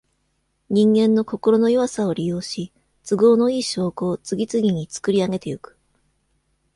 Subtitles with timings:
[0.71, 2.73] 人間の心の弱さを利用し、
[3.07, 5.77] 都合のいい証拠を、次々につくりあげてゆく。